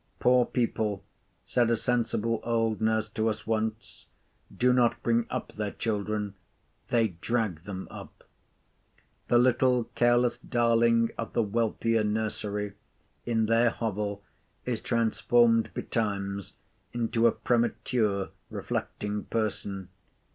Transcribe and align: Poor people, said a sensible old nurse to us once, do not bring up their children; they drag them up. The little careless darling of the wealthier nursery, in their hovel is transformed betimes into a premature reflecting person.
Poor 0.19 0.47
people, 0.47 1.03
said 1.45 1.69
a 1.69 1.75
sensible 1.75 2.39
old 2.43 2.81
nurse 2.81 3.07
to 3.07 3.29
us 3.29 3.45
once, 3.45 4.07
do 4.51 4.73
not 4.73 5.03
bring 5.03 5.27
up 5.29 5.51
their 5.53 5.69
children; 5.69 6.33
they 6.89 7.09
drag 7.09 7.65
them 7.65 7.87
up. 7.91 8.23
The 9.27 9.37
little 9.37 9.83
careless 9.93 10.39
darling 10.39 11.11
of 11.19 11.33
the 11.33 11.43
wealthier 11.43 12.03
nursery, 12.03 12.73
in 13.27 13.45
their 13.45 13.69
hovel 13.69 14.23
is 14.65 14.81
transformed 14.81 15.69
betimes 15.75 16.53
into 16.93 17.27
a 17.27 17.31
premature 17.31 18.29
reflecting 18.49 19.25
person. 19.25 19.89